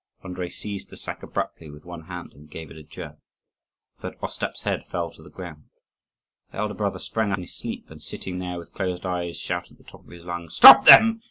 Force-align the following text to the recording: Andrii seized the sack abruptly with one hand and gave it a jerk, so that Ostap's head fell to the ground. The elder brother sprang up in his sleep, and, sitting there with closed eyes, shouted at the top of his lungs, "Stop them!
Andrii 0.25 0.51
seized 0.51 0.89
the 0.89 0.97
sack 0.97 1.21
abruptly 1.21 1.69
with 1.69 1.85
one 1.85 2.05
hand 2.05 2.33
and 2.33 2.49
gave 2.49 2.71
it 2.71 2.77
a 2.77 2.81
jerk, 2.81 3.19
so 3.99 4.09
that 4.09 4.17
Ostap's 4.23 4.63
head 4.63 4.87
fell 4.87 5.11
to 5.11 5.21
the 5.21 5.29
ground. 5.29 5.65
The 6.51 6.57
elder 6.57 6.73
brother 6.73 6.97
sprang 6.97 7.29
up 7.31 7.37
in 7.37 7.43
his 7.43 7.53
sleep, 7.53 7.91
and, 7.91 8.01
sitting 8.01 8.39
there 8.39 8.57
with 8.57 8.73
closed 8.73 9.05
eyes, 9.05 9.37
shouted 9.37 9.73
at 9.73 9.77
the 9.77 9.83
top 9.83 10.03
of 10.05 10.09
his 10.09 10.25
lungs, 10.25 10.55
"Stop 10.55 10.85
them! 10.85 11.19